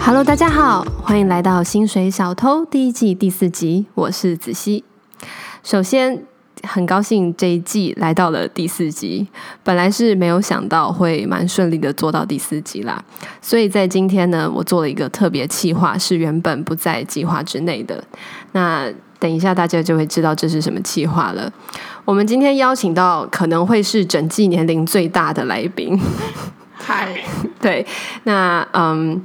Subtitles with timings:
[0.00, 4.84] Hello，大家好，欢迎来到《薪水小偷》第一季第四集，我是子熙。
[5.64, 6.22] 首先，
[6.62, 9.26] 很高兴这一季来到了第四集，
[9.64, 13.04] 本来是没有想到会蛮顺利的做到第四集啦，
[13.42, 18.04] 所以在今天呢，我做了一个特别企划，是原本不在计划之内的。
[18.52, 21.52] 那等一下大家就会知道这是什么计划了。
[22.04, 25.98] 我们今天邀请到可能会是整季年龄最大的来宾，
[26.74, 27.20] 嗨，
[27.60, 27.86] 对，
[28.24, 29.22] 那嗯。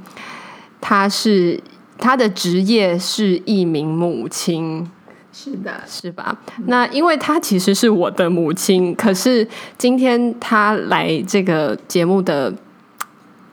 [0.84, 1.60] 他是
[1.96, 4.84] 他的职业是一名母亲，
[5.32, 6.36] 是的，是吧？
[6.66, 9.46] 那因为他其实是我的母亲，可是
[9.78, 12.52] 今天他来这个节目的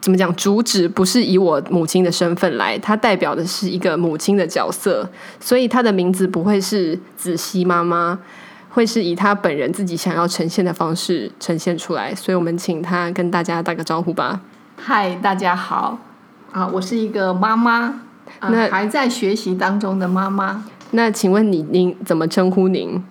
[0.02, 0.34] 怎么讲？
[0.36, 8.18] 主旨不是以我母亲的身份来，她代表的是一个母亲的角色，所以她的名字不会是子熙妈妈，
[8.70, 12.16] 会是以她本人自己想要呈现的方式呈现出来。
[12.16, 14.40] 所以我们请她跟大家打个招呼吧。
[14.78, 16.00] 嗨，大家好。
[16.52, 18.02] 啊，我是一个妈妈，
[18.40, 20.64] 呃、那还在学习当中的妈妈。
[20.92, 23.04] 那请问你，您怎么称呼您？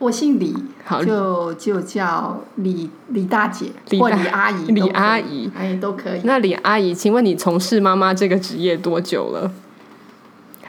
[0.00, 6.20] 我姓李，好，就就叫李李大姐李大或李阿姨，李阿姨，哎，都可以。
[6.24, 9.52] 那李阿姨，请问你从事妈妈这个职业多久了？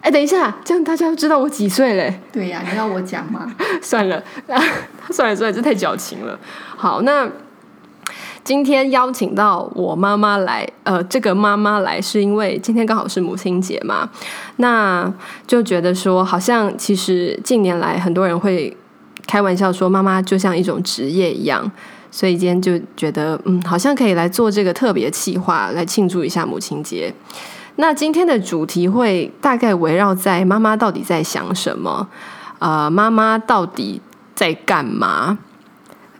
[0.01, 2.19] 哎，等一下，这样大家都知道我几岁嘞？
[2.33, 3.55] 对呀、啊，你要我讲吗？
[3.81, 4.21] 算了，
[5.09, 6.37] 算了，算了，这太矫情了。
[6.75, 7.27] 好，那。
[8.43, 14.09] 今天邀请到我妈妈来，呃，这个妈妈来是因为今天刚好是母亲节嘛，
[14.55, 15.13] 那
[15.45, 18.75] 就觉得说，好像其实近年来很多人会
[19.31, 21.71] 开玩笑说，妈妈就像一种职业一样，
[22.11, 27.13] 所以今天就觉得，嗯，好像可以来做这个特别企划来庆祝一下母亲节。
[27.77, 32.09] 那今天的主题会大概围绕在妈妈到底在想什么，
[32.59, 34.01] 呃，妈妈到底
[34.35, 35.37] 在干嘛？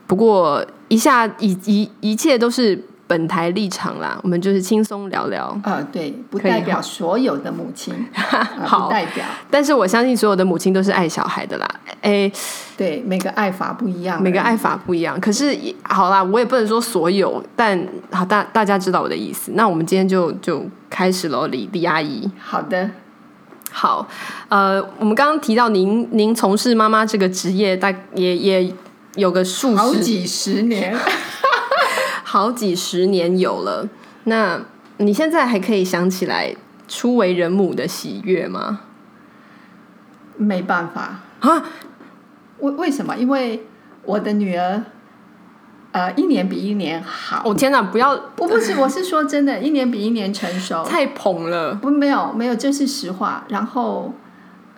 [0.06, 0.64] 不过。
[0.88, 5.44] 一下一一一切都是本台立场啦，我们就是轻松聊聊。
[5.64, 7.94] 啊、呃，对，不代表所有的母亲，
[8.62, 9.24] 好、呃、代表。
[9.50, 11.66] 但是我相信所有的母亲都是爱小孩的啦。
[12.02, 12.30] 哎，
[12.76, 15.18] 对，每个爱法不一样，每个爱法不一样。
[15.18, 19.52] 可是好啦，我也不能说所有，但好大大家知道我的意思。
[19.54, 22.30] 那我们今天就就开始喽，李李阿姨。
[22.38, 22.90] 好的，
[23.70, 24.06] 好，
[24.50, 28.74] 呃，我们刚刚提到您您从事妈妈这个职业，大也也。
[29.16, 30.96] 有个数十好几十年，
[32.24, 33.86] 好几十年有了。
[34.24, 34.58] 那
[34.96, 36.56] 你现在还可以想起来
[36.88, 38.80] 初为人母的喜悦吗？
[40.38, 41.62] 没办法啊！
[42.62, 43.14] 为为什么？
[43.16, 43.64] 因为
[44.04, 44.82] 我的女儿，
[45.92, 47.42] 呃，一年比一年好。
[47.44, 47.80] 哦天哪！
[47.82, 50.82] 不要，我不是，我是说真的，一年比一年成熟。
[50.88, 51.74] 太捧了！
[51.74, 53.44] 不，没有没有，这是实话。
[53.48, 54.12] 然后，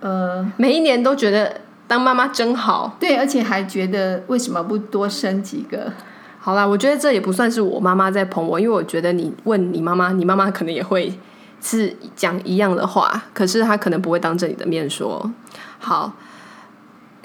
[0.01, 1.61] 呃，每一年都觉得。
[1.87, 5.93] 当妈妈真好，对，而且还觉得为什么不多生几个？
[6.41, 11.13] 好啦，我觉得这也不算是我妈妈在捧我，因为我觉得你问你妈妈，你妈妈可能也会
[11.61, 15.31] 是讲一样的话，可是她可能不会当着你的面说。
[15.79, 16.15] 好，哎，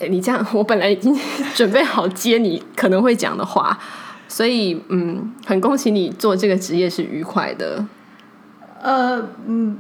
[0.08, 1.16] 你这样，我本来已经
[1.54, 3.78] 准备好接你可能会讲的话，
[4.28, 7.86] 所以嗯，很恭喜你做这个职业是愉快的。
[8.82, 9.78] 呃，嗯。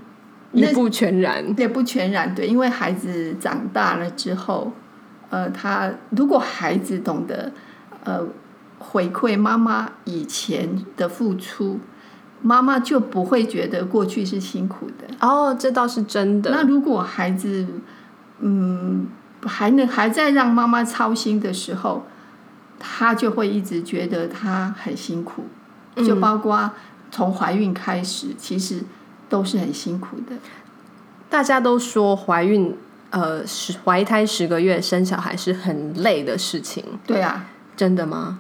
[0.52, 4.72] 也不全然，也不全然，对，因为孩子长大了之后，
[5.29, 7.52] 呃，他如果孩子懂得
[8.03, 8.25] 呃
[8.79, 11.79] 回馈妈妈以前的付出，
[12.41, 15.06] 妈妈就不会觉得过去是辛苦的。
[15.19, 16.50] 哦，这倒是真的。
[16.50, 17.68] 那如果孩子
[18.40, 19.06] 嗯
[19.45, 22.05] 还能还在让妈妈操心的时候，
[22.79, 25.45] 她就会一直觉得她很辛苦，
[25.97, 26.72] 就包括
[27.11, 28.83] 从怀孕开始，其实。
[29.29, 30.35] 都是很辛苦的。
[31.29, 32.75] 大家都说怀孕，
[33.11, 36.83] 呃，十怀胎十个月生小孩是很累的事情。
[37.05, 37.45] 对啊，
[37.78, 38.39] 真的吗？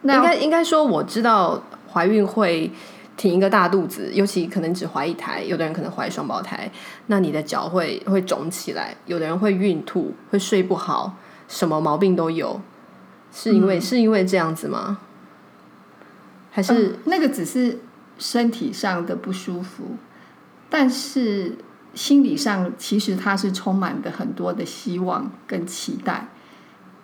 [0.00, 2.72] 那应该应该说，我知道怀孕会
[3.16, 6.70] 挺一个大肚子，尤其可能只怀一胎，有的人可能怀双胞胎，
[7.06, 11.16] 那你的脚会会肿起来，有的人会孕吐，会睡不好，
[11.48, 12.60] 什么毛病都有，
[13.32, 14.98] 是因为、嗯、是因为这样子吗？
[16.50, 17.80] 还是、嗯、那个只是
[18.18, 19.96] 身体上的不舒服？
[20.68, 21.56] 但是
[21.94, 26.28] 心理上，其实他是充满的很多的希望跟期待，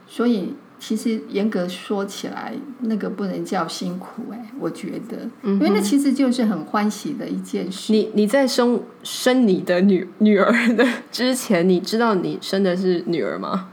[0.07, 7.93] 所以其实严格说起来，那个不能叫辛苦哎，我觉得，因为那其实就是很欢喜的一件事。
[7.93, 13.69] 你你在生生你的女女儿的之前，你知道你生的是女儿吗？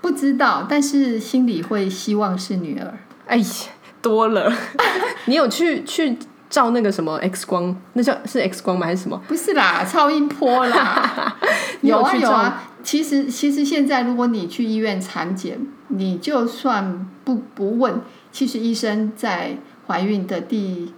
[0.00, 2.94] 不知道，但是心里会希望是女儿。
[3.26, 3.44] 哎呀，
[4.00, 4.52] 多了，
[5.26, 6.16] 你有去去。
[6.50, 8.86] 照那个什么 X 光，那叫是 X 光吗？
[8.86, 9.20] 还是什么？
[9.28, 11.36] 不是啦，超音波啦。
[11.82, 15.58] 有啊有啊，其实其实现在如果你去医院产检，
[15.88, 18.00] 你就算不不问，
[18.32, 20.92] 其实医生在怀孕的第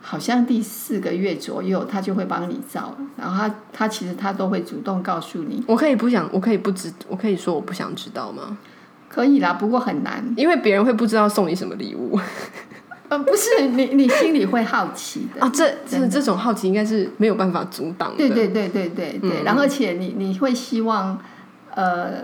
[0.00, 5.62] 好像第四个月左右，他就会帮你照，然后他他其实他都会主动告诉你。
[5.66, 8.58] 我可以不想，我可以不知，我可以说我不想知道吗？
[9.08, 12.18] 可以啦，不过很难，因为别人会不知道送你什么礼物。
[13.10, 15.50] 呃，不是你，你心里会好奇的啊。
[15.52, 18.16] 这这这种好奇应该是没有办法阻挡的。
[18.16, 19.30] 对对对对对对。
[19.40, 21.18] 嗯、然后，而且你你会希望，
[21.74, 22.22] 呃，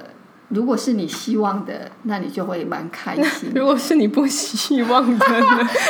[0.50, 3.50] 如果是你希望的，那你就会蛮开心。
[3.56, 5.26] 如果是你不希望的，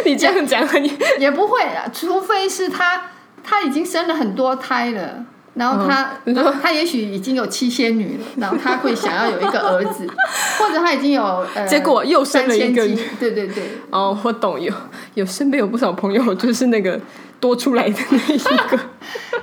[0.07, 0.89] 你这样讲你
[1.21, 3.03] 也，也不会啊，除非是他
[3.45, 5.27] 他已经生了很多胎了。
[5.57, 10.07] 然后他，嗯、然后他也许已经有七仙女了，然后他会想要有一个儿子，
[10.61, 11.23] 或者他已经有
[11.55, 12.87] 呃，结果又生了一个，
[13.19, 13.65] 对对对。
[13.91, 14.73] 哦，我懂，有
[15.15, 17.01] 有身边有不少朋友就是那个
[17.41, 18.79] 多出来的那一个。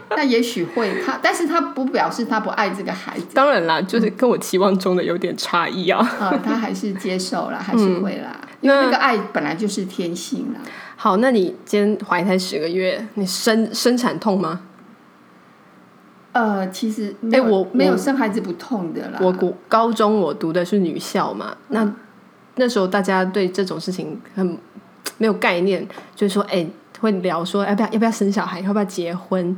[0.16, 3.26] 那也许会他，但是他不表示他不爱这个孩子。
[3.34, 6.00] 当然啦，就是跟我期望中的有点差异啊。
[6.20, 10.60] 啊、嗯，他还是接受了， 还是会啦，嗯、因为那个爱本来就是天性啦。
[10.96, 14.60] 好，那你今天怀胎十个月，你生生产痛吗？
[16.34, 19.20] 呃，其实哎，我没有生孩子不痛的啦。
[19.22, 21.90] 我国高中我读的是女校嘛，那
[22.56, 24.58] 那时候大家对这种事情很
[25.20, 26.66] 没有概念，就是说，哎，
[27.00, 29.56] 会聊说要不要要不要生小孩，要不要结婚。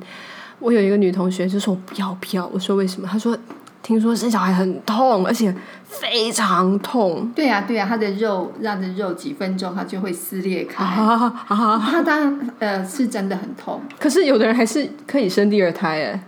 [0.60, 3.07] 我有一个女同学就说我不要不要，我说为什么？
[3.07, 3.38] 她说
[3.81, 5.56] 听说生小孩很痛，而且
[5.86, 7.31] 非常痛。
[7.36, 10.83] 对呀对呀，她的肉让的肉几分钟它就会撕裂开。
[10.83, 16.24] 她当然呃是真的很痛，可是有的人还是可以生第二胎哎。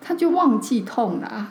[0.00, 1.46] 他就忘记痛了，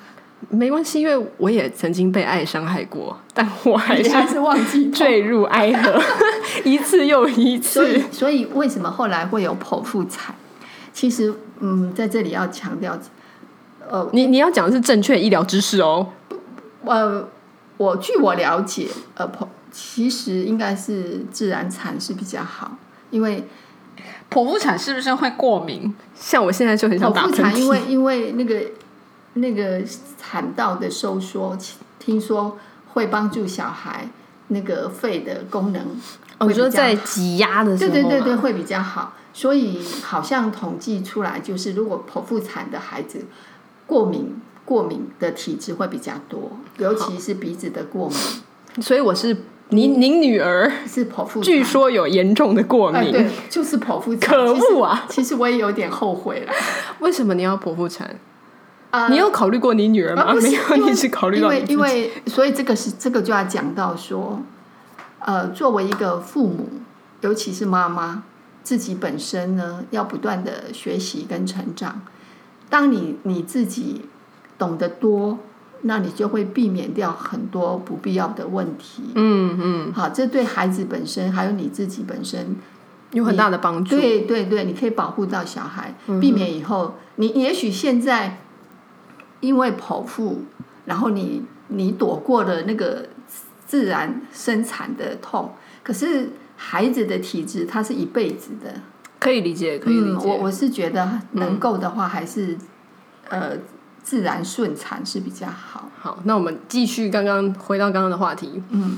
[0.50, 6.02] 没关系，因为我也曾经被爱伤害过，但我还是还是忘记坠入爱河，
[6.64, 7.82] 一次又一次。
[7.82, 10.34] 所以，所以为什么后来会有剖腹产？
[10.94, 12.98] 其实，嗯，在这里要强调，
[13.88, 16.08] 呃，你你要讲的是正确医疗知识哦。
[16.86, 17.28] 呃，
[17.78, 22.78] 我据我了解，呃，剖其实应该是自然产是比较好，
[23.12, 23.48] 因为。
[24.30, 25.96] 剖腹产是不是会过敏？
[26.14, 27.36] 像我现在就很想打喷嚏。
[27.36, 28.62] 剖腹产因为因为那个
[29.34, 29.82] 那个
[30.18, 31.58] 产道的收缩，
[31.98, 32.58] 听说
[32.94, 34.10] 会帮助小孩
[34.50, 35.82] 那个肺的功能。
[36.40, 39.14] 我说在挤压的时候，对对对对，会比较好。
[39.34, 43.26] 所以好像统计出来，就是如果剖腹产的孩子
[43.86, 48.84] 过敏过敏的体质会比较多，尤其是鼻子的过敏。
[48.84, 49.38] 所以我是。
[49.70, 54.34] 您您女儿是剖腹产，据说有严重的过敏，对，就是剖腹产。
[54.34, 55.06] 可恶啊！
[55.10, 56.54] 其实我也有点后悔了。
[57.00, 58.16] 为什么你要剖腹产？
[59.10, 60.34] 你有考虑过你女儿吗？
[60.34, 64.42] 没有，你是考虑到因为因为所以这个是这个就要讲到说，
[65.20, 66.70] 呃，作为一个父母，
[67.20, 68.24] 尤其是妈妈
[68.64, 72.02] 自己本身呢，要不断的学习跟成长。
[72.70, 74.06] 当你你自己
[74.58, 75.40] 懂得多。
[75.82, 79.04] 那你就会避免掉很多不必要的问题。
[79.16, 82.56] 嗯嗯，好，这对孩子本身还有你自己本身
[83.12, 83.96] 有很大的帮助。
[83.96, 88.40] 对对对，你可以保护到小孩，避免以后你也许现在
[89.40, 90.44] 因为剖腹，
[90.86, 93.08] 然后你你躲过了那个
[93.66, 95.54] 自然生产的痛，
[95.84, 98.82] 可是孩子的体质它是一辈子的，
[99.20, 100.28] 可以理解，可以理解。
[100.28, 102.58] 我我是觉得能够的话，还是
[103.30, 103.52] 呃。
[104.08, 105.90] 自然顺产是比较好。
[106.00, 108.64] 好，那我们继续刚刚回到刚刚的话题。
[108.70, 108.98] 嗯，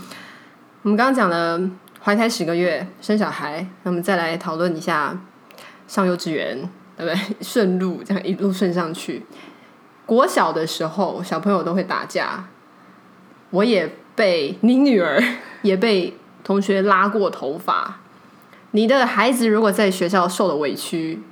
[0.83, 1.59] 我们刚刚讲了
[1.99, 5.19] 怀胎十个月生小孩，那我们再来讨论一下
[5.87, 7.35] 上幼稚园，对不对？
[7.41, 9.25] 顺路这样一路顺上去。
[10.05, 12.45] 国小的时候，小朋友都会打架，
[13.49, 15.19] 我也被你女儿
[15.63, 17.97] 也被同学拉过头发。
[18.71, 21.23] 你的孩子如果在学校受了委屈，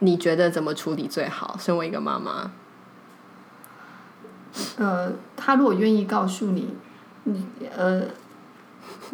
[0.00, 1.56] 你觉得怎么处理最好？
[1.60, 2.50] 身为一个妈妈。
[4.78, 6.74] 呃，他如果愿意告诉你，
[7.24, 7.46] 你
[7.76, 8.02] 呃，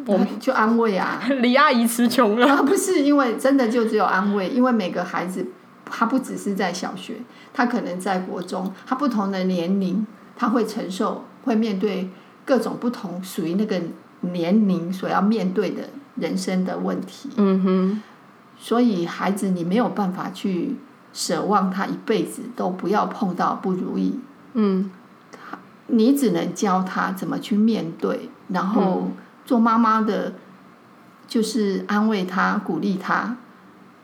[0.07, 1.23] 我们就安慰啊。
[1.41, 2.47] 李阿姨词穷了。
[2.47, 5.47] 啊，不是，因为真的就只有安慰，因为每个孩子，
[5.85, 7.17] 他不只是在小学，
[7.53, 10.07] 他可能在国中，他不同的年龄，
[10.37, 12.09] 他会承受，会面对
[12.45, 13.81] 各种不同属于那个
[14.21, 15.83] 年龄所要面对的
[16.17, 17.31] 人生的问题。
[17.37, 18.03] 嗯哼。
[18.59, 20.77] 所以孩子，你没有办法去
[21.13, 24.21] 奢望他一辈子都不要碰到不如意。
[24.55, 24.91] 嗯。
[25.93, 29.09] 你只能教他怎么去面对，然后
[29.45, 30.33] 做妈妈的，
[31.29, 33.37] 就是安慰他、鼓励他。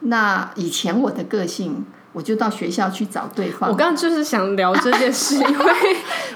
[0.01, 3.71] 那以前我的个性，我就到学校去找对方。
[3.71, 5.73] 我刚刚就是想聊这件事，因为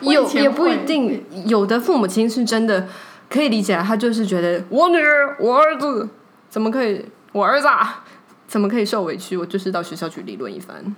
[0.15, 2.89] 有也不一定，有的父母亲是真的
[3.29, 6.09] 可以理解，他就是觉得我女儿、我儿子
[6.49, 8.03] 怎么可以，我儿子啊
[8.49, 10.97] 怎么可以受委屈，我就是到学校去理论一番。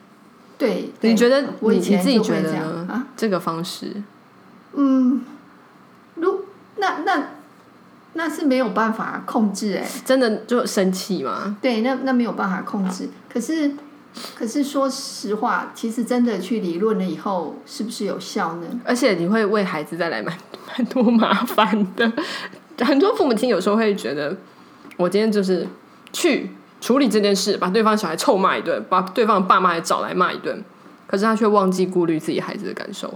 [0.56, 2.86] 对，你觉得我以前你自己觉得呢？
[2.88, 3.92] 啊，这个方式，
[4.74, 5.24] 嗯，
[6.16, 6.44] 如
[6.76, 7.28] 那那
[8.14, 11.56] 那是没有办法控制哎，真的就生气吗？
[11.60, 13.08] 对，那那没有办法控制。
[13.28, 13.72] 可是
[14.36, 18.66] 可是说实话，其实真的去理论了以后，是不是有效呢？
[18.84, 20.36] 而且你会为孩子带来蛮
[20.68, 22.12] 蛮多麻烦的。
[22.84, 24.36] 很多父母亲有时候会觉得，
[24.96, 25.66] 我今天就是
[26.12, 26.50] 去
[26.80, 30.62] 处理这件事，把对方小孩臭骂一顿，把对方的爸妈也找来骂一顿，
[31.06, 33.12] 可是他却忘记顾虑自己孩子的感受。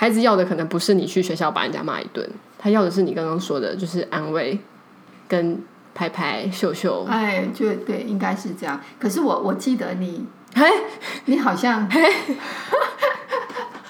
[0.00, 2.24] 孩子要的可能不是你去学校把人家骂一顿，
[2.56, 4.56] 他要的是你刚刚说的，就是安慰
[5.26, 5.60] 跟
[5.92, 7.04] 拍拍秀秀。
[7.10, 8.80] 哎，就对，应该是这样。
[9.00, 10.24] 可是我我记得你，
[10.54, 10.70] 嘿，
[11.24, 12.00] 你好像，嘿，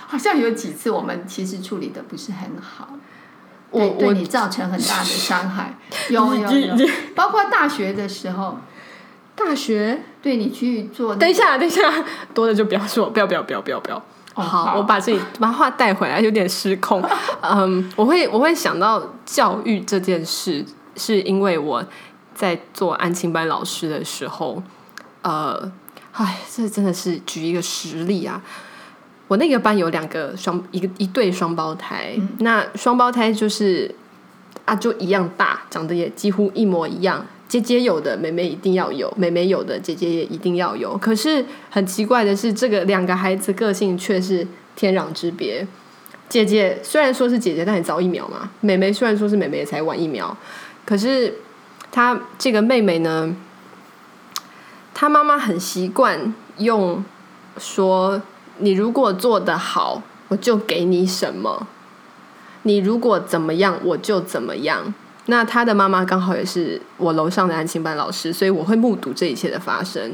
[0.06, 2.88] 好像有几次我们其实处理的不是很好。
[3.70, 5.76] 我对，对你造成很大的伤害，
[6.08, 8.56] 有有有，包括大学的时候，
[9.36, 11.82] 大学对你去做，等一下，等一下，
[12.32, 14.02] 多的就不要说，不要不要不要不要不要。
[14.38, 17.02] 哦、好，我把这里把话带回来，有点失控。
[17.42, 20.64] 嗯，我会我会想到教育这件事，
[20.94, 21.84] 是因为我
[22.34, 24.62] 在做安亲班老师的时候，
[25.22, 25.72] 呃，
[26.12, 28.40] 哎，这真的是举一个实例啊。
[29.26, 33.92] 我那个班有两个双一个一对双胞胎，嗯、那双胞胎就是
[34.64, 37.26] 啊，就一样大，长得也几乎一模一样。
[37.48, 40.96] 姐姐有的，妹妹一定要有；妹妹有的，姐姐也一定要有。
[40.98, 45.66] 可是很奇怪的是，这个两个孩子个性却是天壤之别。
[46.28, 48.50] 姐姐虽然说是姐姐，但也早一秒嘛。
[48.60, 50.36] 妹妹虽然说是妹妹，也才晚一秒。
[50.84, 51.34] 可是
[51.90, 53.34] 她这个妹妹呢，
[54.92, 57.02] 她妈妈很习惯用
[57.56, 58.20] 说。
[58.60, 61.64] 你如果做得好，我就给你什么；
[62.64, 64.92] 你如果怎么样，我就怎么样。
[65.30, 70.12] 那他的妈妈刚好也是我楼上的安亲班老师，所以我会目睹这一切的发生。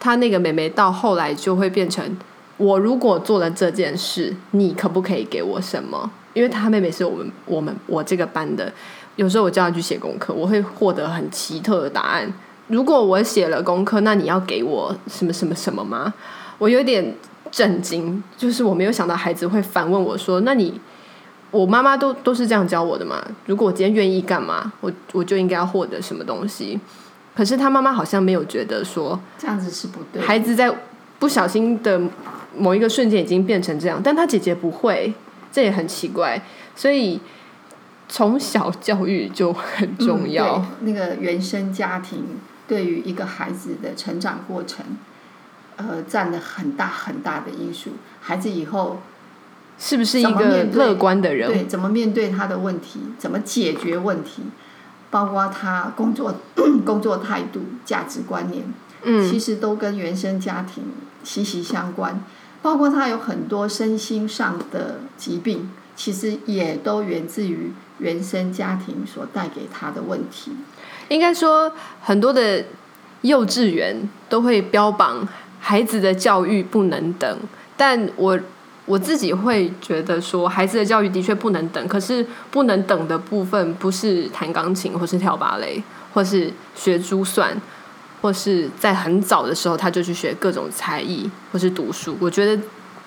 [0.00, 2.16] 他那个妹妹到后来就会变成：
[2.56, 6.10] 我如果做了这件事，你可不可以给我什么？
[6.34, 8.72] 因为他妹妹是我们我们我这个班的，
[9.16, 12.32] 有时候我叫他去写功课，我会获得很奇特的答案。
[12.68, 16.14] 如果我写了功课，那你要给我什么什么什么吗？
[16.58, 17.14] 我有点。
[17.50, 20.78] 震惊，就是我没有想到孩子会反问我说：“那你，
[21.50, 23.24] 我妈妈都都是这样教我的嘛？
[23.46, 26.78] 如果我今天愿意干嘛，我我就应该要获得什么东西。”
[27.34, 30.20] 可是他妈妈好像没有觉得说这样子是不对。
[30.20, 30.74] 孩子在
[31.18, 32.00] 不小心的
[32.56, 35.14] 某一个瞬间已经变成这样，但他姐姐不会，
[35.52, 36.42] 这也很奇怪。
[36.74, 37.20] 所以
[38.08, 40.56] 从小教育就很重要。
[40.56, 42.24] 嗯，那个原生家庭
[42.66, 44.84] 对于一个孩子的成长过程。
[45.76, 47.90] 呃，占了很大很大的因素。
[48.20, 49.00] 孩子以后
[49.78, 51.48] 是不是一个乐观的人？
[51.48, 53.00] 对，怎么面对他的问题？
[53.18, 54.42] 怎么解决问题？
[55.10, 56.34] 包括他工作、
[56.84, 58.64] 工作态度、价值观念，
[59.04, 60.84] 嗯，其实都跟原生家庭
[61.22, 62.22] 息息相关。
[62.60, 70.52] 包括他有很多身心上的疾病，其实也都源自于原生家庭所带给他的问题。
[71.08, 72.64] 应该说，很多的
[73.22, 75.26] 幼稚园都会标榜。
[75.60, 77.38] 孩子的教育不能等，
[77.76, 78.38] 但我
[78.88, 81.86] 我自己会觉得说，孩子的教育的确不能等。
[81.86, 85.80] 可是不能等的部分，不是弹钢琴，或是跳芭蕾，
[86.14, 87.60] 或是学珠算，
[88.22, 92.16] 或是在很早的时候他就去学各种才艺，或是读书。
[92.18, 92.62] 我觉得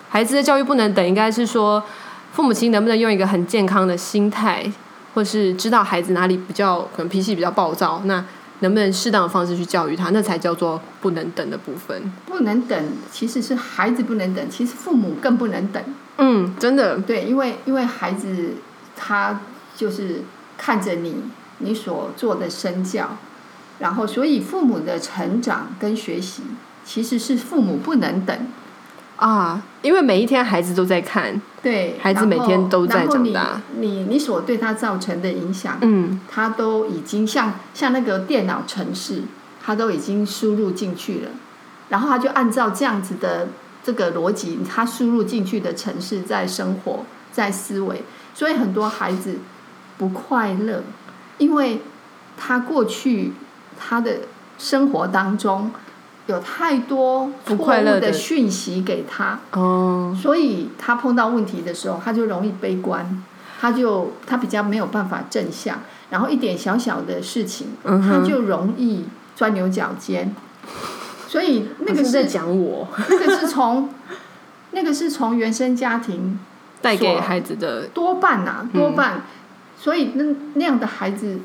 [0.08, 1.84] 孩子的教育不能等，应该是说
[2.32, 4.72] 父母亲能不能用一个很健康的心态，
[5.16, 8.24] 或是知道孩子哪里比较可能脾气比较暴躁，那。
[8.62, 12.12] 能不能适当的方式去教育他，那才叫做不能等的部分。
[12.25, 15.84] 不能等，其实是孩子不能等，其实父母更不能等。
[16.18, 16.98] 嗯，真的。
[17.00, 18.53] 对，因为因为孩子
[18.96, 19.41] 他
[19.75, 20.22] 就是
[20.58, 21.24] 看着你
[21.60, 23.18] 你所做的身教，
[23.80, 26.44] 然后所以父母的成长跟学习
[26.86, 28.48] 其实是父母不能等。
[29.22, 39.22] 啊，因为每一天孩子都在看，对，孩子每天都在长大，你你，你所对他造成的影响，嗯，他都已经像像那个电脑程式，
[39.63, 41.30] 他都已经输入进去了，
[41.90, 43.50] 然后他就按照这样子的
[43.84, 49.38] 这个逻辑，他输入进去的城市在生活，在思维，所以很多孩子
[50.00, 50.82] 不快乐，
[51.38, 51.82] 因为
[52.36, 53.34] 他过去
[53.78, 54.22] 他的
[54.58, 55.72] 生活当中。
[56.32, 63.24] 有太多错误的讯息给他，哦，所以他碰到问题的时候，他就容易悲观，
[63.60, 70.34] 他就他比较没有办法正向，然后一点小小的事情，他就容易钻牛角尖。
[71.28, 73.90] 所以那个是在讲我，那个是从
[74.72, 76.40] 那个是从原生家庭
[76.82, 79.22] 带给孩子的多半呐，多半，
[79.78, 80.24] 所以那
[80.56, 81.40] 那样的孩子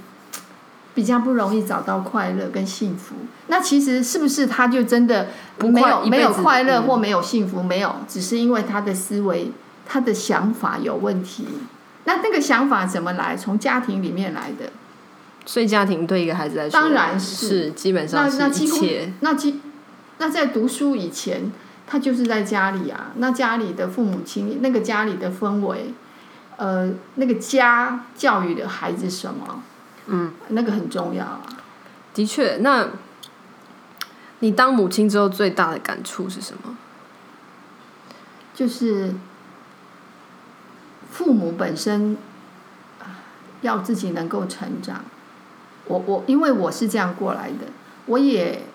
[0.97, 3.15] 比较不容易找到快乐跟幸福。
[3.49, 7.63] 那其实是不是他就真的没有没有快乐或没有幸福？
[7.63, 9.53] 没有，只是因为他的思维、
[9.87, 11.47] 他的想法有问题。
[12.05, 13.37] 那那个想法怎么来？
[13.37, 14.71] 从家庭里面来的。
[15.45, 19.13] 所以家庭对一个孩子来说，当然是，是基本上是一切。
[19.21, 19.61] 那几
[20.17, 21.53] 那在读书以前，
[21.87, 23.13] 他就是在家里啊。
[23.17, 25.93] 那家里的父母亲，那个家里的氛围，
[26.57, 29.63] 呃，那个家教育的孩子什么？
[30.07, 31.43] 嗯，那个很重要啊。
[32.15, 32.89] 的确，那
[34.39, 36.77] 你当母亲之后最大的感触是什么？
[38.55, 39.15] 就是。
[41.09, 42.15] 父母本身
[43.63, 45.03] 要自己能够成长，
[45.87, 47.69] 我我因为我是这样过来的，
[48.05, 48.67] 我也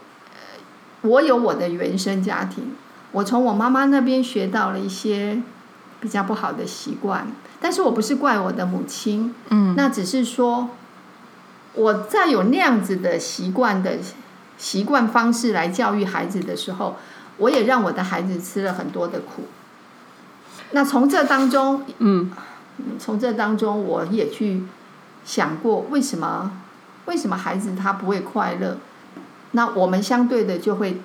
[1.02, 2.74] 我有我的原生家庭，
[3.12, 5.40] 我从我妈妈那边学到了一些
[6.00, 7.28] 比较不好的习惯，
[7.60, 10.72] 但是我不是怪我的母亲，嗯，那只是说
[11.74, 13.98] 我在有那样子的习惯的
[14.58, 16.98] 习惯方式来教育孩子的时候，
[17.38, 19.44] 我也让我的孩子吃了很多的苦。
[20.72, 22.32] 那从这当中，嗯，
[23.00, 24.64] 从这当中，我也去
[25.26, 26.52] 想过，为什么
[27.06, 28.78] 为什么孩子他不会快乐？
[29.52, 31.02] 那我们相对的就会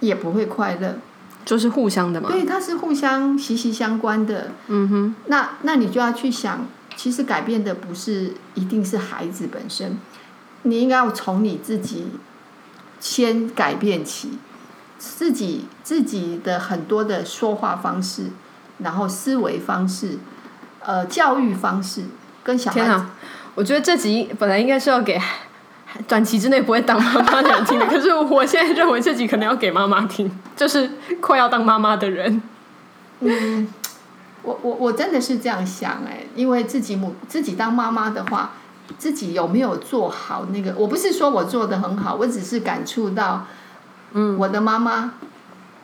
[0.00, 0.98] 也不会快乐，
[1.46, 2.28] 就是互相的嘛。
[2.30, 4.52] 对，它是互相息息相关的。
[4.66, 5.14] 嗯哼。
[5.26, 9.96] 那那你就要去想，其实改变的不是一定是孩子本身，
[10.62, 12.06] 你应该要从你自己
[12.98, 14.38] 先改变起，
[14.98, 18.30] 自己自己的很多的说话方式。
[18.78, 20.18] 然后思维方式，
[20.80, 22.02] 呃，教育方式
[22.44, 22.84] 跟小孩子。
[22.84, 23.10] 天啊，
[23.54, 25.18] 我觉得这集本来应该是要给
[26.06, 30.90] 短期之内不会当妈妈的人听的， 可是我现在认为这集可能要给妈妈听，就是
[31.22, 32.42] 快要当妈妈的人。
[33.20, 33.66] 嗯，
[34.46, 38.52] 我我我真的是这样想哎，因为自己母自己当妈妈的话，
[38.96, 40.72] 自己有没有做好那个？
[40.76, 43.44] 我不是说我做的很好，我只是感触到，
[44.12, 45.14] 嗯，我的妈妈，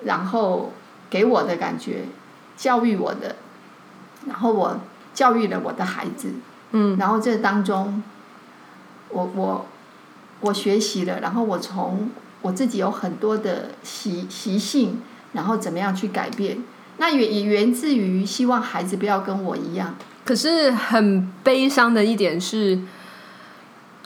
[0.04, 0.72] 然后
[1.10, 2.04] 给我的感觉。
[2.54, 3.34] 教育我的，
[4.26, 4.78] 然后我
[5.12, 6.32] 教育了我的孩子，
[6.70, 8.00] 嗯，然后这当中，
[9.08, 9.66] 我我
[10.42, 12.10] 我学习了，然后我从
[12.42, 15.00] 我自己有很多的习习性，
[15.32, 16.62] 然后怎么样去改变，
[16.98, 19.94] 那也也源自于希望孩子不要跟我一样。
[20.24, 22.78] 可是很悲伤的一点是，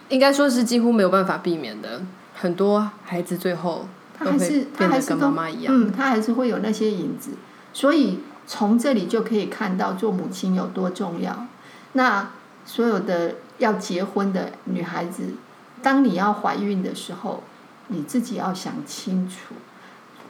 [0.09, 2.03] 应该说是几乎没有办法避免的，
[2.35, 7.33] 很多孩子最后他还是他还是跟妈妈一样，嗯，他还是会有那些影子，
[7.73, 8.21] 所以。
[8.49, 11.49] 从这里就可以看到做母亲有多重要。
[11.95, 12.31] 那
[12.65, 15.35] 所有的要结婚的女孩子，
[15.83, 17.43] 当你要怀孕的时候，
[17.89, 19.57] 你自己要想清楚，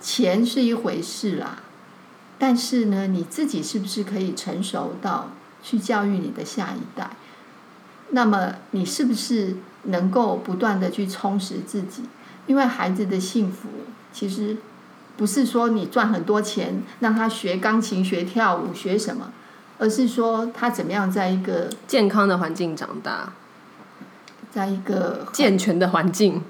[0.01, 1.59] 钱是一回事啦，
[2.39, 5.31] 但是呢，你自己是不是可以成熟到
[5.63, 7.11] 去教育你的下一代？
[8.11, 12.05] 那么你是不是能够不断的去充实自己？
[12.47, 13.69] 因为孩子的幸福
[14.13, 14.57] 其实。
[15.19, 19.33] 不是说你赚很多钱让他学钢琴、学跳舞、学什么，
[19.79, 23.33] 而是说他怎么样在一个健康的环境长大，
[24.51, 26.43] 在一个健全的环境。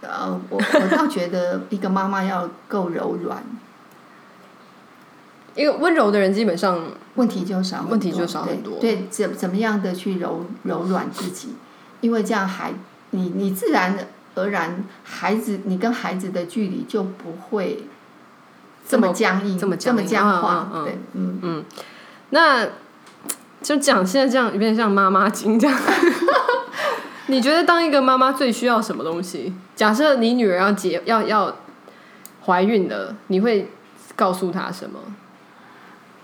[0.00, 3.44] 呃，我我倒觉得一个妈妈要够柔软，
[5.58, 6.80] 一个温柔的人基本上
[7.16, 8.78] 问题就少，问题就少很多。
[8.78, 11.54] 对，对，怎怎么样的去柔柔软自己，
[12.00, 12.72] 因为这样孩
[13.10, 13.98] 你你自然
[14.36, 17.84] 而然孩子你跟孩子的距离就不会。
[18.90, 21.64] 这么僵硬，这么这么僵化，嗯、对，嗯嗯，
[22.30, 22.66] 那
[23.60, 25.78] 就讲现在这样有点像妈妈经这样。
[27.26, 29.52] 你觉得当一个妈妈最需要什么东西？
[29.76, 31.54] 假设你女儿要结要要
[32.46, 33.70] 怀孕了，你会
[34.16, 34.98] 告诉她什么？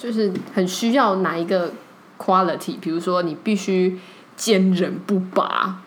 [0.05, 1.73] 就是很需要哪一个
[2.19, 2.79] quality？
[2.79, 3.99] 比如说你必须
[4.37, 5.81] 坚韧不拔。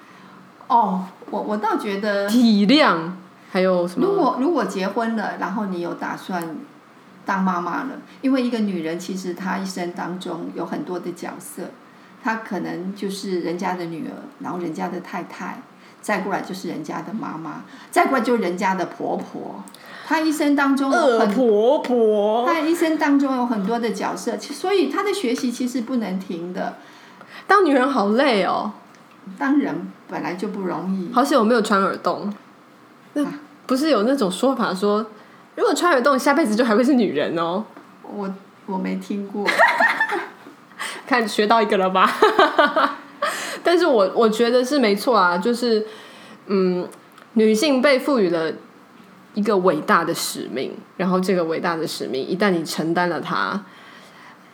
[0.68, 3.12] 哦，我我倒觉得体谅。
[3.52, 4.06] 还有什么？
[4.06, 6.58] 如果如果结婚了，然后你有打算
[7.26, 11.64] 当妈妈了，因为一个女人其实她一生当中有很多的角色，
[12.24, 15.62] 她可能就是人家的女儿，然后人家的太太，
[16.02, 19.64] 再过来就是人家的妈妈，再过来就是人家的婆婆。
[20.08, 26.78] 她一生当中有很婆婆，她一生当中有很多的角色，所以她的学习其实不能停的。
[27.46, 28.72] 当女人好累哦，
[29.38, 31.14] 当人本来就不容易。
[31.14, 32.34] 好险我没有穿耳洞。
[33.16, 33.26] 那
[33.66, 35.06] 不是有那种说法说，
[35.56, 37.66] 如果穿耳洞，下辈子就还会是女人哦？
[38.04, 38.34] 我
[38.66, 39.46] 我没听过，
[41.06, 42.10] 看学到一个了吧？
[43.62, 45.86] 但是我我觉得是没错啊，就是
[46.46, 46.88] 嗯，
[47.34, 48.54] 女性被赋予了
[49.38, 53.64] 一个伟大的使命，然后这个伟大的使命，一旦你承担了它，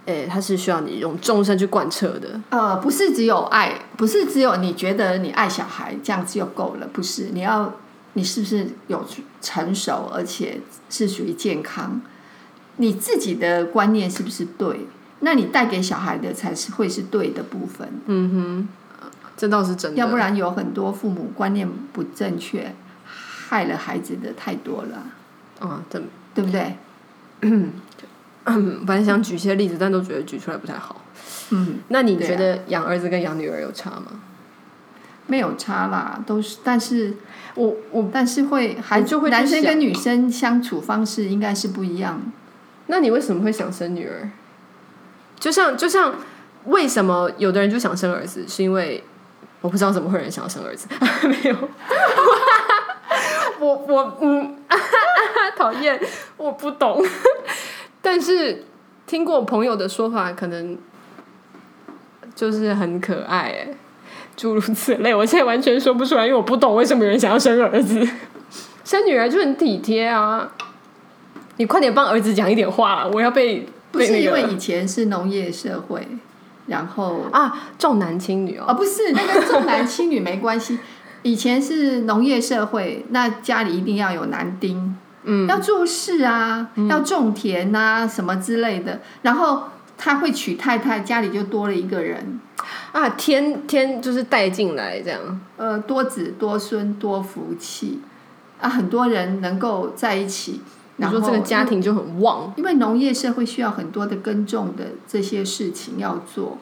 [0.03, 2.37] 诶，它是需要你用终身去贯彻的。
[2.49, 7.29] 呃，不是只有爱，不是只有你觉得你爱小孩这样子就够了，不是？
[7.31, 7.73] 你要
[8.11, 9.05] 你是不是有
[9.41, 12.01] 成熟，而且是属于健康？
[12.75, 14.85] 你自己的观念是不是对？
[15.21, 17.87] 那你带给小孩的才是会是对的部分。
[18.07, 18.67] 嗯
[18.99, 19.97] 哼，这倒是真的。
[19.97, 22.75] 要不然有很多父母观念不正确，
[23.53, 25.05] 害了孩子的太多了。
[25.59, 26.01] 啊，对，
[26.33, 26.75] 对不对？
[27.41, 27.71] 嗯。
[28.45, 31.01] 嗯，本来想举一些例子，但都觉得举出来不太好。
[31.51, 34.07] 嗯，那你觉得养儿子跟养女儿有差吗？
[35.27, 37.13] 没有差啦，都是，但是
[37.55, 42.19] 我我但是会还就会男生跟女生相处方式应该是不一样。
[42.87, 44.29] 那你为什么会想生女儿？
[45.39, 46.15] 就像就像
[46.65, 49.01] 为什么有的人就想生儿子，是因为
[49.61, 50.89] 我不知道怎么会有人想要生儿子，
[51.29, 51.55] 没有。
[53.63, 54.55] 我我嗯，
[55.57, 55.99] 讨厌，
[56.37, 57.03] 我不懂。
[58.01, 58.65] 但是
[59.07, 60.77] 听过朋友的说法，可能
[62.35, 63.67] 就是很可爱哎，
[64.35, 65.15] 诸如此类。
[65.15, 68.07] 我现在完全说不出来，因为我不懂为什么有人想要生儿子。
[68.83, 70.51] 生女儿就很体贴啊！
[71.57, 73.67] 你快点帮儿子讲一点话，我要被。
[73.93, 76.07] 不是因为以前是农业社会，
[76.65, 80.79] 然后啊重男轻女哦，啊不是那跟重男轻女没关系。
[81.23, 84.95] 以前是农业社会，那家里一定要有男丁。
[85.25, 88.99] 嗯，要做事啊，嗯、要种田啊，什么之类的。
[89.21, 89.63] 然后
[89.97, 92.41] 他会娶太太，家里就多了一个人
[92.91, 95.39] 啊，天天就是带进来这样。
[95.55, 98.01] 呃，多子多孙多福气
[98.59, 100.59] 啊，很多人能够在一起，
[100.97, 102.53] 然后这个家庭就很旺。
[102.57, 106.57] 因为农业社会需要很多的耕种的这些事情要做，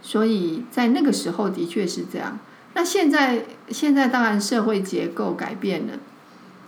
[0.00, 2.38] 所以在那个时候的确是这样。
[2.74, 5.92] 那现在现在当然社会结构改变了。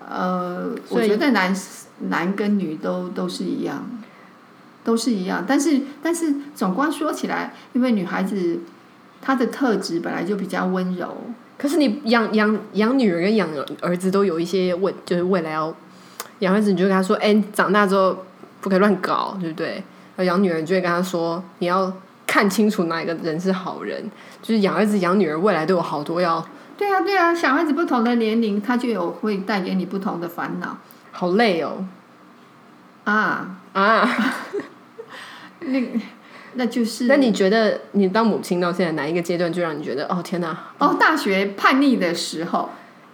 [0.08, 1.54] 呃，我觉得男
[2.08, 3.90] 男跟女都都是一样，
[4.84, 5.44] 都是一样。
[5.46, 8.60] 但是但是总观说起来，因为女孩子
[9.20, 11.16] 她的特质本来就比较温柔。
[11.58, 13.48] 可是你养养养女儿跟养
[13.80, 15.74] 儿子都有一些问，就是未来要
[16.38, 18.24] 养儿子，你就跟他说：“哎、欸，长大之后
[18.60, 19.82] 不可以乱搞，对不对？”
[20.16, 21.92] 而养女儿就会跟他说：“你要
[22.26, 24.10] 看清楚哪一个人是好人。”
[24.42, 26.46] 就是养儿子养女儿，未来都有好多要。
[26.78, 30.76] 对啊，对啊，小孩子不同的年龄，他就有会带给你不同的烦恼，
[31.10, 31.86] 好累哦。
[33.04, 34.08] 啊啊，
[35.60, 35.82] 那
[36.54, 37.06] 那就是。
[37.06, 40.56] 那你觉得你当母亲到现在哪一个阶段就让你觉得哦天哪？
[40.78, 42.68] 哦，大学叛逆的时候，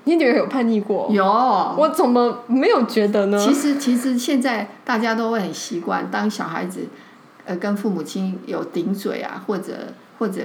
[0.05, 1.09] 你女儿有叛逆过？
[1.13, 3.39] 有，我怎么没有觉得呢？
[3.39, 6.89] 其实其实现在大家都会很习惯，当小孩子
[7.45, 10.43] 呃跟父母亲有顶嘴啊，或者或者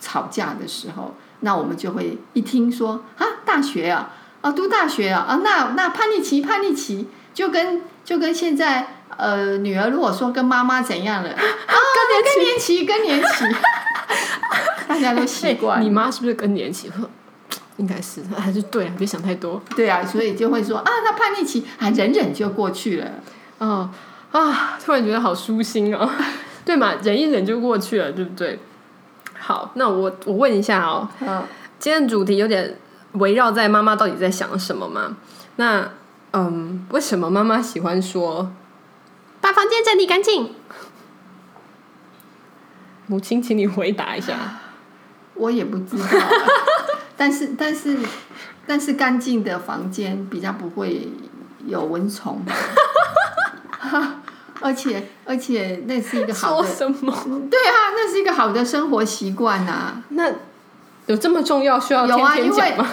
[0.00, 1.14] 吵架的时候。
[1.40, 8.86] 那我们就会一听说啊，大学啊，啊，读大学啊，啊，那那叛逆期，叛逆期，就跟就跟现在
[9.18, 13.44] 呃，女儿如果说跟妈妈怎样了， 啊，更年期，更年期，
[14.88, 15.82] 大家都习惯。
[15.82, 16.90] 你妈是不是更年期？
[17.76, 19.60] 应该是，还是对啊，别想太多。
[19.76, 23.10] 对啊，所以就会说啊，那叛逆期，啊忍忍就过去了。
[23.58, 23.90] 哦
[24.34, 26.10] 啊，突然觉得好舒心哦，
[26.66, 28.58] 对嘛，忍一忍就过去了，对不对？
[29.38, 31.44] 好，那我我问一下哦，嗯，
[31.78, 32.76] 今天的主题有点
[33.12, 35.16] 围绕在妈妈到底在想什么嘛？
[35.56, 35.88] 那
[36.32, 38.50] 嗯，为什么妈妈喜欢说
[39.40, 40.52] 把房间整理干净？
[43.06, 44.34] 母亲，请你回答一下。
[45.34, 46.06] 我也不知道，
[47.16, 47.96] 但是但是
[48.66, 51.08] 但是干净的房间比较不会
[51.66, 52.42] 有蚊虫。
[54.64, 57.12] 而且而且那是一个好的， 什么？
[57.50, 60.02] 对啊，那是一个好的生活习惯呐。
[60.08, 60.32] 那
[61.04, 62.88] 有这么重要需要天天讲吗？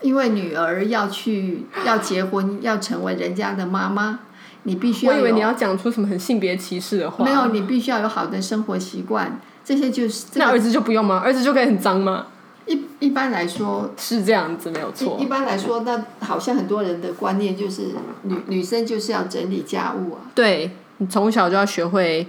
[0.00, 4.18] 因为 女儿要去要结婚，要成为人家的妈妈，
[4.64, 5.12] 你必须要。
[5.12, 7.24] 我以为你要讲出什么很性别歧视的话。
[7.24, 9.40] 没有，你必须要有好的生活习惯。
[9.64, 11.22] 这些就是、那儿子就不用吗？
[11.24, 12.26] 儿子就可以很脏吗？
[12.68, 15.16] 一一般来说是这样子，没有错。
[15.18, 17.88] 一般来说，那好像很多人的观念就是
[18.22, 20.20] 女女生就是要整理家务啊。
[20.34, 22.26] 对，你从小就要学会，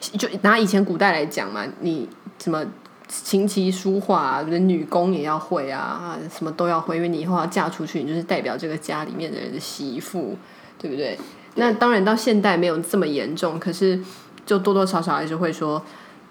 [0.00, 2.08] 就拿以前古代来讲嘛，你
[2.42, 2.64] 什么
[3.06, 10.36] 琴棋书画啊，女工也要会啊，什么都要会，因为你以后要嫁出去，你就是代表这个家里面的人的媳妇，
[10.78, 11.16] 对不对？
[11.16, 11.18] 对。
[11.56, 14.00] 那当然到现代没有这么严重，可是
[14.46, 15.82] 就多多少少还是会说。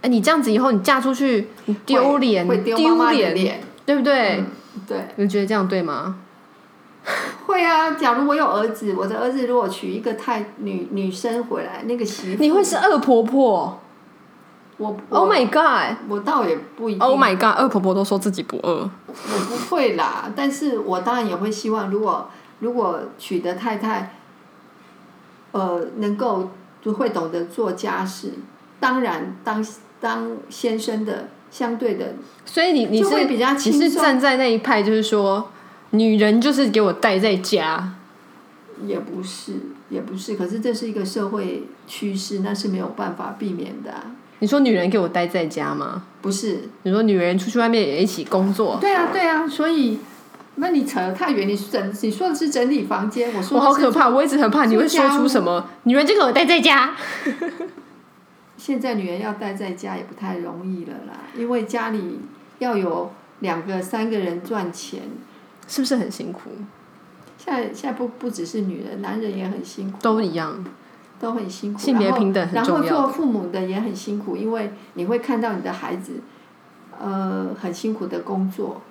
[0.04, 2.76] 哎，你这样子以后你嫁出去，你丢脸，丢
[3.10, 4.40] 脸，对不对？
[4.40, 4.46] 嗯，
[4.86, 6.18] 对，你觉得这样对吗？
[7.48, 13.80] 会啊，假如我有儿子，我的儿子如果娶一个太女女生回来，那个媳妇，你会是恶婆婆。
[14.78, 17.02] 我，我，Oh my God，我倒也不一定。
[17.02, 18.90] Oh my God，恶婆婆都说自己不饿。
[19.08, 24.16] 我不会啦，但是我当然也会希望，如果如果娶的太太，
[25.52, 26.50] 呃，能够
[26.82, 28.34] 就会懂得做家事。
[28.80, 29.64] 当然，当
[30.04, 35.50] 当先生的相对的，所以你你是你是站在那一派，就是说
[35.92, 37.94] 女人就是给我待在家，
[38.86, 39.54] 也不是
[39.88, 44.12] 也不是，可是这是一个社会趋势，那是没有办法避免的啊。
[44.40, 46.04] 你说女人给我待在家吗？
[46.22, 48.78] 不是，你说女人出去外面也一起工作？
[48.82, 50.00] 对啊，对啊，所以。
[50.56, 56.94] 那你扯得太远，你整你说的是整理房间，我说我好可怕，我一直很怕你会说出什么女人就给我待在家。
[58.66, 62.22] 现在女人要待在家也不太容易了啦，因为家里
[62.60, 65.02] 要有两个三个人赚钱，
[65.68, 66.50] 是不是很辛苦？
[67.38, 70.64] 现在现在不不只是女人，男人也很辛苦，都一样，
[71.20, 71.80] 都很辛苦。
[71.82, 72.84] 性别平等很重要。
[72.86, 76.22] 然后做父母的也很辛苦，因为你会看到你的孩子，
[76.98, 78.82] 呃，很辛苦的工作。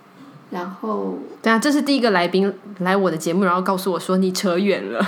[0.51, 5.03] 然后，对啊，这是第一个来宾来我的节目，然后告诉我说你扯远了，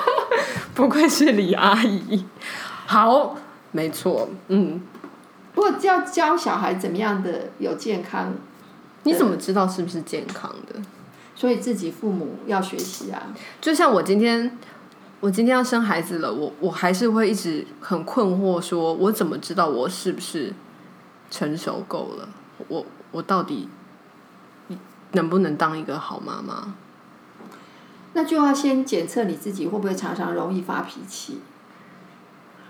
[0.72, 2.24] 不愧是李阿姨。
[2.86, 3.36] 好，
[3.72, 4.80] 没错，嗯。
[5.54, 8.32] 不过要教小孩怎么样的有健康，
[9.02, 10.80] 你怎么知道是不是健康的？
[11.34, 13.34] 所以自己父母要学习啊。
[13.60, 14.56] 就像我今天，
[15.20, 20.52] 我今天要生孩子了，我我还是会一直很困惑，说我怎么知道我是不是
[21.30, 22.28] 成熟够了？
[22.68, 23.68] 我我到底？
[25.12, 26.72] 能不能当一个好妈妈？
[28.12, 31.40] 那就要先检测你自己会不会常常容易发脾气。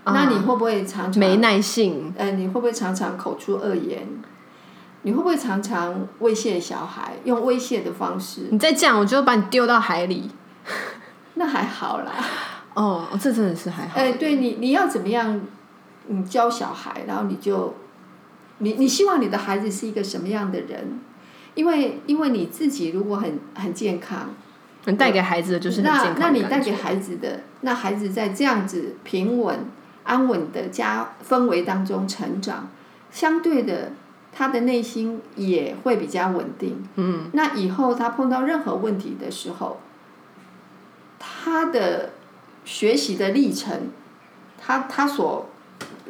[0.04, 2.12] 啊、那你会不会常常没耐性？
[2.16, 4.06] 呃，你会不会常常口出恶言？
[5.02, 8.48] 你会不会常常威胁小孩，用威胁的方式？
[8.50, 10.30] 你再这样，我就把你丢到海里。
[11.34, 12.12] 那还好啦。
[12.74, 13.98] 哦，这真的是还好。
[13.98, 15.40] 哎、呃，对你，你要怎么样？
[16.06, 17.74] 你教小孩，然后你就，
[18.58, 20.98] 你你希望你的孩子是一个什么样的人？
[21.54, 24.30] 因为，因为你自己如果很很健康，
[24.86, 26.14] 能带给孩子的就是很健康。
[26.18, 29.66] 那那你带给孩子的，那孩子在这样子平稳、
[30.04, 32.68] 安稳的家氛围当中成长，
[33.10, 33.92] 相对的，
[34.32, 36.82] 他的内心也会比较稳定。
[36.96, 37.30] 嗯。
[37.32, 39.80] 那以后他碰到任何问题的时候，
[41.18, 42.10] 他的
[42.64, 43.90] 学习的历程，
[44.58, 45.48] 他他所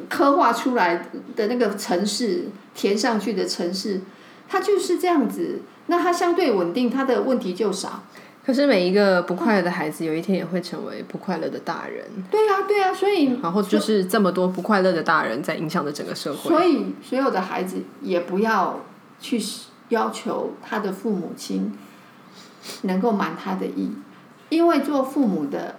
[0.09, 4.01] 刻画出来的那个城市，填上去的城市。
[4.47, 8.03] 他就是这样子，那他相对稳定，他的问题就少。
[8.43, 12.03] 可是每一个不快乐的孩子，有一天也会成为不快乐的大人。
[12.31, 16.49] 对啊，对啊，所以然后就是这么多不快乐的大人在影响着整个社会。
[16.49, 18.79] 所以所有的孩子也不要
[19.19, 19.39] 去
[19.89, 21.77] 要求他的父母亲
[22.81, 23.91] 能够满他的意，
[24.49, 25.75] 因为做父母的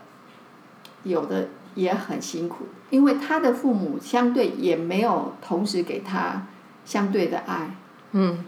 [1.03, 6.46] 有的也很辛苦，因为他的父母相对也没有同时给他
[6.85, 7.75] 相对的爱。
[8.12, 8.44] 嗯。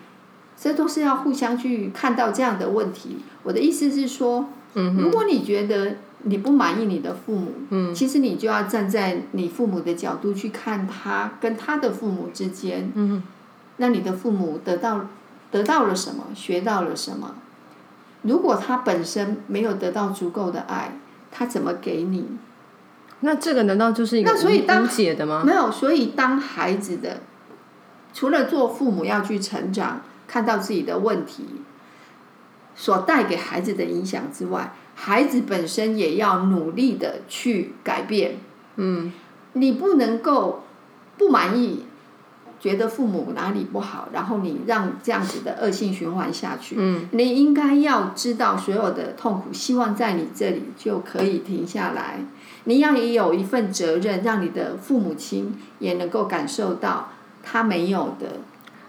[0.65, 3.19] 这都是要互相去看到这样的问题。
[3.43, 13.23] 我的意思是说，嗯，如果你觉得你不满意你的父母，嗯，其实你就要站在你父母的角度去看他跟他的父母之间，嗯，
[13.77, 15.05] 那你的父母得到
[15.51, 17.35] 得到了什么，学到了什么？
[18.23, 20.99] 如果他本身没有得到足够的爱，
[21.31, 22.25] 他怎么给你？
[23.21, 25.43] 那这个难道就是一个无解的吗？
[25.45, 27.21] 没有，所以当孩子的
[28.15, 30.01] 除了做父母要去成长。
[30.35, 31.45] 看到自己的问题
[32.75, 38.39] 所带给孩子的影响之外，孩子本身也要努力的去改变。
[38.75, 39.13] 嗯，
[39.53, 40.65] 你不能够
[41.17, 41.85] 不满意，
[42.59, 46.75] 觉得父母哪里不好，然后你让这样子的恶性循环下去。
[46.77, 52.19] 嗯，你应该要知道所有的痛苦，希望在你这里就可以停下来。
[52.65, 58.41] 你要也有一份责任，让你的父母亲也能够感受到他没有的。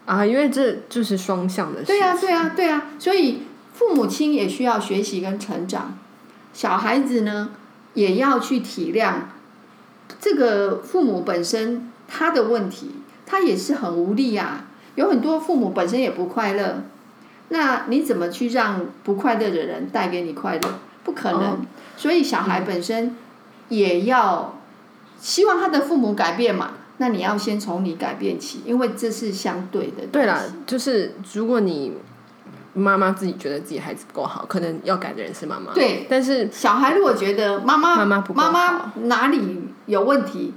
[0.06, 1.88] 啊，因为这就是双向的事。
[1.88, 5.98] 对呀，对呀，对呀，所以父母亲也需要学习跟成长，
[6.54, 7.50] 小孩子呢
[7.96, 9.14] 也要去体谅
[10.22, 12.92] 这个父母本身他的问题，
[13.26, 14.66] 他也是很无力啊。
[14.94, 16.84] 有很多父母本身也不快乐，
[17.50, 20.80] 那你怎么去让不快乐的人带给你快乐？
[21.04, 21.42] 不可能。
[21.42, 21.58] 哦，
[21.98, 23.16] 所以小孩本身
[23.70, 24.58] 也要
[25.20, 26.72] 希望他的父母改变嘛。
[26.98, 30.06] 那你要先从你改变起，因为这是相对的。
[30.12, 31.94] 对啦，就是如果你
[32.74, 35.74] 妈妈自己觉得自己孩子不够好，可能要改的人是妈妈。
[35.74, 39.40] 对，但是小孩如果觉得妈妈妈妈不够好，妈妈哪里
[39.86, 40.54] 有问题，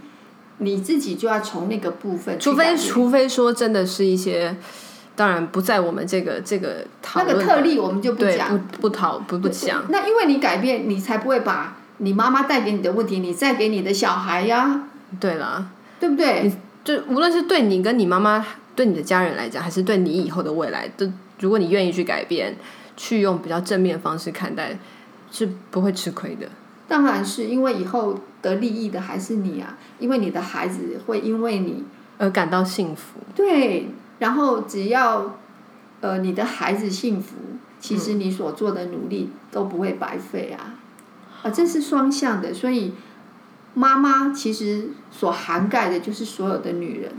[0.59, 2.39] 你自己就要从那个部分。
[2.39, 4.57] 除非除非说真的是一些，
[5.15, 9.85] 当然不在我们这个这个讨论那个特例，我们就不讲，不不讨不不讲。
[9.89, 14.85] 那因为你改变，你才不会把你妈妈带给你的问题，你再给你的小孩呀。
[15.19, 15.67] 对啦。
[16.01, 16.53] 对不对？
[16.85, 22.57] 就无论是对你跟你妈妈、对你的家人来讲，还是对你以后的未来，都如果你愿意去改变，
[22.97, 24.79] 去用比较正面的方式看待，
[25.31, 26.49] 是不会吃亏的。
[26.87, 31.85] 当然是因为以后得利益的还是你啊，因为你的孩子会因为你
[32.17, 33.21] 而感到幸福。
[33.35, 35.37] 对，然后只要
[36.01, 37.35] 呃你的孩子幸福，
[37.79, 40.75] 其实你所做的努力都不会白费啊。
[41.41, 42.95] 啊、呃，这是双向的，所以
[43.79, 47.13] 妈妈其实所涵盖的就是所有的女人，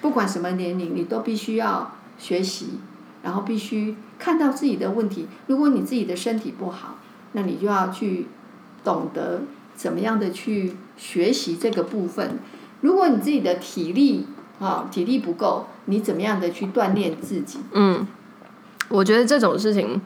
[0.00, 2.80] 不管什么年龄，你都必须要学习，
[3.22, 5.28] 然后必须看到自己的问题。
[5.46, 6.96] 如果你自己的身体不好，
[7.34, 8.26] 那你就要去
[8.82, 9.42] 懂得
[9.76, 12.40] 怎么样的去学习这个部分。
[12.80, 14.26] 如果你自己的体力
[14.58, 17.60] 啊体力不够，你怎么样的去锻炼自己？
[17.70, 18.04] 嗯，
[18.88, 20.00] 我觉得这种事情，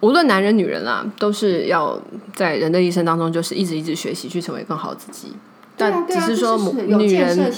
[0.00, 2.00] 无论男人女人啦，都是要
[2.34, 5.32] 在人的一生当中，就是一直一直学习，去成为更好自己。
[5.76, 7.52] 但只是说，女人，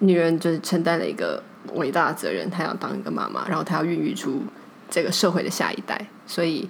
[0.00, 1.42] 女人就是承担了一个
[1.74, 4.42] 伟大的责任，她要当一个妈妈，然后她要孕育出
[4.90, 6.68] 这个社会的下一代，所以。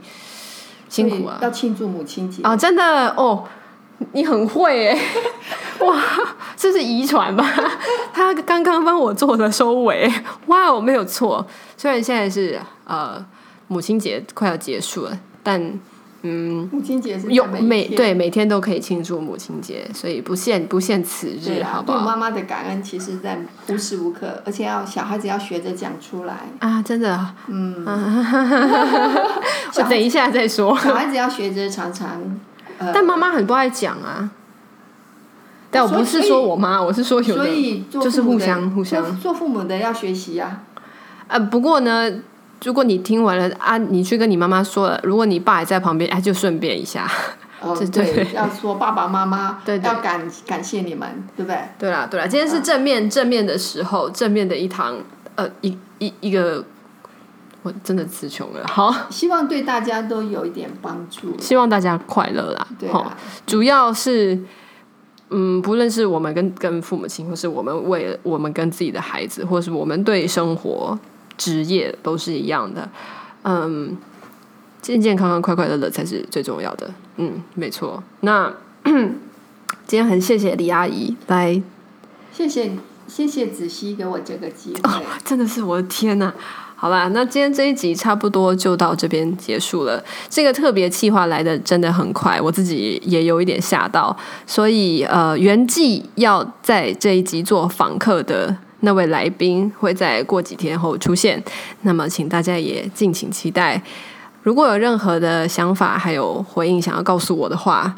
[0.89, 1.39] 辛苦啊！
[1.43, 2.57] 要庆祝母亲节啊！
[2.57, 3.45] 真的哦，
[4.13, 4.99] 你很会哎，
[5.85, 6.03] 哇，
[6.57, 7.45] 这是遗传吧？
[8.11, 10.11] 他刚刚帮我做的收尾，
[10.47, 11.47] 哇，我没有错。
[11.77, 13.23] 虽然现在是呃
[13.69, 15.79] 母亲节快要结束了，但。
[16.23, 21.99] 嗯，母亲节是有每对每天都可以庆祝母亲节，所以不限不限此日，啊、好不好？
[21.99, 26.83] 对妈妈的感恩，其实在无时无刻，而且要小孩子要学着讲出来啊！
[26.83, 27.85] 真的，嗯，
[29.77, 30.77] 我等一下再说。
[30.77, 32.21] 小孩子要学着常常，
[32.79, 34.29] 呃、但妈妈很不爱讲啊。
[35.71, 40.63] 但我不是说我妈，我是说有的，所以就是互相互相做父母的要学习啊。
[41.29, 42.13] 呃，不过呢。
[42.65, 47.09] 如果你听完了啊，你去跟你妈妈说了，如果你爸也在旁边，哎，就顺便一下，
[47.61, 51.57] 哦， 对，要说爸爸妈妈，对，对，要感感谢你们，对不对？
[51.79, 54.97] 对啦，对啦，今天是正面、嗯、正面的时候，正面的一堂，
[55.37, 56.65] 呃，一一一个，
[57.63, 63.17] 我真的词穷了，好，希望对大家都有一点帮助，希望大家快乐啦，对啦，
[63.47, 64.37] 主要是，
[65.31, 70.99] 嗯，不论是我们跟跟父母亲，或是我们为了我们跟自己的孩子，或是我们对生活。
[71.39, 72.87] 职业都是一样的，
[73.45, 73.97] 嗯，
[74.83, 76.91] 健健康康、快快乐乐才是最重要的。
[77.17, 78.03] 嗯，没错。
[78.21, 78.53] 那
[78.85, 81.63] 今天很谢谢李阿姨来，
[82.33, 82.73] 谢谢
[83.07, 86.35] 谢谢子熙给我这个机会，哦，真的是我的天哪！
[86.75, 90.03] 好吧，那今天这一集差不多就到这边结束了。
[90.29, 98.57] 这个特别企划来的真的很快，我自己也有一点吓到，所以呃，原计要在这一集做访客的。
[98.81, 101.43] 那位来宾会在过几天后出现，
[101.83, 103.81] 那么请大家也敬请期待。
[104.43, 107.95] 如果有任何的想法还有回应想要告诉我的话，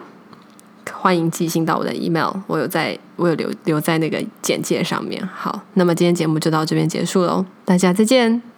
[0.92, 5.24] 欢迎寄信到我的 email，我有在，我有留留在那个简介上面。
[5.34, 8.49] 好，那么今天节目就到这边结束喽，大家再见。